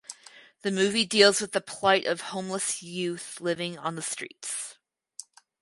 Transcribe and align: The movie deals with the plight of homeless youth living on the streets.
The 0.63 0.71
movie 0.71 1.05
deals 1.05 1.41
with 1.41 1.51
the 1.51 1.61
plight 1.61 2.07
of 2.07 2.21
homeless 2.21 2.81
youth 2.81 3.39
living 3.39 3.77
on 3.77 3.93
the 3.93 4.01
streets. 4.01 4.79